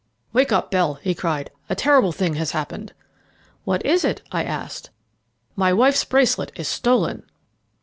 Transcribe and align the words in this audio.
"Wake 0.33 0.51
up, 0.51 0.71
Bell," 0.71 0.95
he 0.95 1.13
cried; 1.13 1.51
"a 1.69 1.75
terrible 1.75 2.11
thing 2.11 2.33
has 2.33 2.53
happened." 2.53 2.91
"What 3.65 3.85
is 3.85 4.03
it?" 4.03 4.23
I 4.31 4.43
asked. 4.43 4.89
"My 5.55 5.71
wife's 5.73 6.05
bracelet 6.05 6.51
is 6.55 6.67
stolen." 6.67 7.21